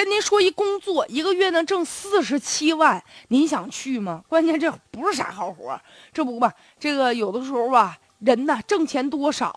[0.00, 4.24] 跟您说一工作，一个月能挣四十七万，您想去吗？
[4.26, 5.78] 关键这不是啥好活，
[6.10, 6.50] 这不吧？
[6.78, 9.54] 这个有的时候吧，人呐，挣钱多少。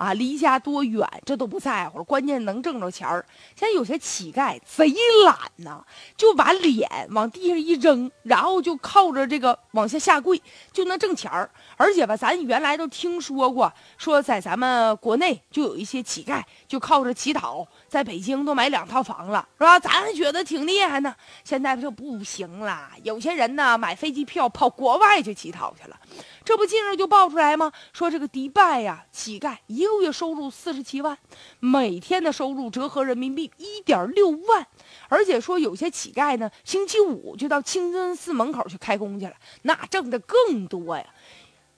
[0.00, 3.22] 啊，离家多远，这都不在乎，关键能挣着钱儿。
[3.54, 4.90] 现在有些乞丐贼
[5.26, 5.84] 懒呐，
[6.16, 10.40] 就把脸往地上一扔，然后就靠着这个往下下跪，
[10.72, 11.50] 就能挣钱儿。
[11.76, 19.78] 而且吧，咱原来都听说过，说在咱们国内就有一些乞丐，就靠着乞讨，在北京都买两套房了，是吧？
[19.78, 21.14] 咱还觉得挺厉害呢。
[21.44, 26.00] 现在就不行了，有些人呢买飞机票跑国外去乞讨去了。
[26.42, 27.70] 这不近日就爆出来吗？
[27.92, 31.18] 说这个迪拜呀，乞丐一六月收入四十七万，
[31.58, 34.64] 每天的收入折合人民币一点六万，
[35.08, 41.04] 而且说有些乞丐呢，星期五就到清真寺门口去开工去了，那挣的更多呀！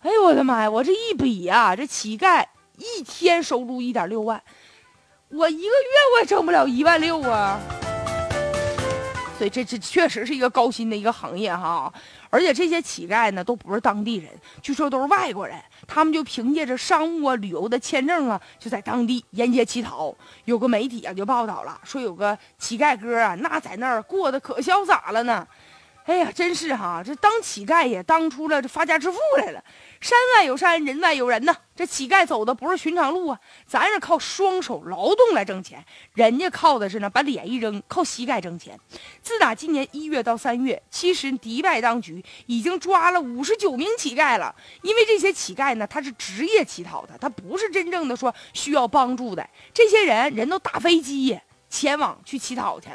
[0.01, 2.45] 哎呦我的妈呀，我这一比呀，这乞丐
[2.77, 4.43] 一天收入一点六万，
[5.31, 5.71] 我一个月
[6.15, 7.59] 我也挣不了一万六啊！
[9.43, 11.93] 对这这确实是一个高薪的一个行业哈。
[12.31, 14.31] 而且这些乞丐呢，都不是当地人，
[14.63, 15.61] 据说都是外国人。
[15.89, 20.15] 他们就凭借着商务啊、旅游的签证啊，就在当地沿街乞讨。
[20.45, 25.45] 有个媒体啊就报道了，说有个乞丐哥啊，那在那儿过得可潇洒了呢。
[26.05, 29.63] 哎呀，真是哈，这当乞丐也当出了这发家致富来了。
[30.01, 31.55] 山外有山，人外有人呐。
[31.75, 35.83] 这乞丐走的不是寻常路啊，咱是靠双手劳动来挣钱，
[36.15, 38.79] 人家靠的是呢，把脸一扔，靠膝盖挣钱。
[39.23, 44.55] 自打今年一月到三月，其实迪拜当局已经抓了五十九名乞丐了。
[44.83, 49.49] 因为这些乞丐呢，他是职业乞讨的，他不是真正的说需要帮助的。
[49.73, 51.39] 这些人人都打飞机
[51.73, 52.89] 前往去乞讨去。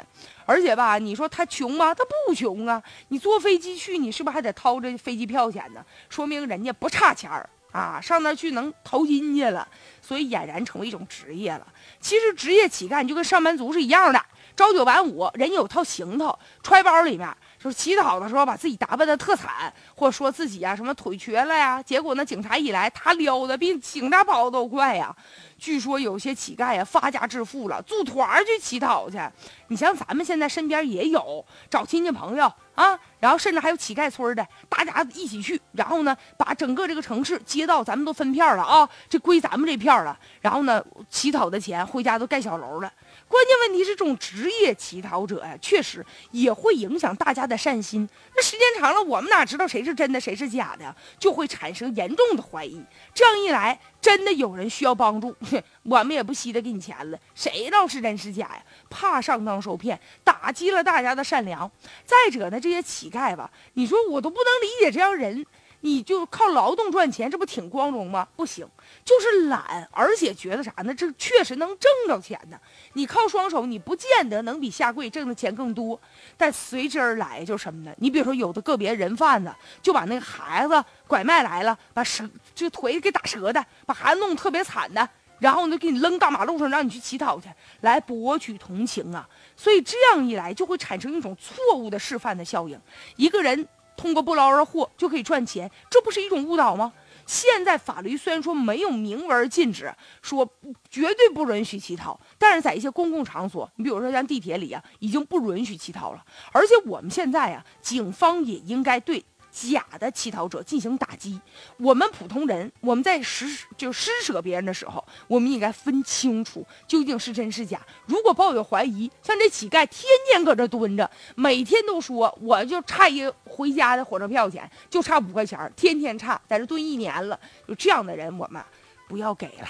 [0.46, 1.92] 而且吧，你说他穷吗？
[1.92, 2.80] 他不穷啊！
[3.08, 5.84] 你坐飞机去，你是不是还得掏这飞机票钱呢？
[6.08, 9.66] 说明人家不差钱儿啊，上那去能淘金去了，
[10.00, 11.66] 所以俨然成为一种职业了。
[12.00, 14.24] 其实职业乞丐就跟上班族是一样的，
[14.56, 17.28] 朝九晚五，人有套行头，揣包里面。
[17.58, 25.14] 就是乞讨的时候，把自己打扮的特惨，或者说自己呀什么腿瘸了呀，结果呢警察一来，他撩的比警察跑的都快呀。
[25.58, 29.18] 据说有些乞丐呀发家致富了，组团去乞讨去。
[29.66, 40.18] 你像咱们现在身边也有找亲戚朋友啊，然后甚至还有乞丐村的，大家一起去，然后呢把整个这个城市街道咱们都分片了啊，这归咱们这片了。
[40.40, 42.90] 然后呢乞讨的钱回家都盖小楼了。
[43.26, 48.08] 关键问题是，这种职业乞讨者呀，确实也会影响大家的善心。
[48.34, 52.80] 那时间长了，我们哪知道谁是真的，谁是假的，就会产生严重的怀疑。
[53.12, 55.34] 这样一来，真的有人需要帮助，
[55.84, 57.18] 我们也不稀得给你钱了。
[57.34, 58.62] 谁知道是真是假呀？
[58.90, 61.70] 怕上当受骗，打击了大家的善良。
[62.04, 65.44] 再者呢，这些乞丐吧，你说我都不能理解这样人。
[65.80, 68.26] 你就靠劳动赚钱，这不挺光荣吗？
[68.34, 68.66] 不行，
[69.04, 70.92] 就是懒，而且觉得啥呢？
[70.92, 72.58] 这确实能挣着钱呢。
[72.94, 76.00] 你靠双手，你不见得能比下跪挣的钱更多。
[76.36, 77.94] 但随之而来就是什么呢？
[77.98, 85.08] 你比如说，有的个别人贩子就把那个孩子拐卖来了，把折这腿给打折的，把孩子弄特别惨的，
[85.38, 87.48] 然后呢给你扔大马路上，让你去乞讨去，
[87.80, 89.28] 来博取同情啊。
[89.56, 92.80] 所以这样一来，就会产生一种错误的示范的效应。
[93.16, 93.68] 一个人。
[93.98, 96.92] 通过不劳而获就可以赚钱，这不是一种误导吗？
[97.26, 100.48] 现在法律虽然说没有明文禁止，说
[100.88, 106.24] 绝对不允许乞讨，但是在一些公共场所，你比如说像地铁里啊，已经不允许乞讨了。
[106.52, 109.24] 而且我们现在啊，警方也应该对。
[109.72, 111.40] 假的乞讨者进行打击，
[111.78, 113.46] 我们普通人，我们在施
[113.76, 117.80] 就施舍别人的时候，我们应该分清楚究竟是真是假。
[118.06, 128.62] 如果抱有怀疑，像这乞丐天天搁这蹲着，每天都说我就差一回家的火车票钱，就差五块钱，天天差，在这蹲一年了，就这样的人，我们
[129.08, 129.68] 不要给了。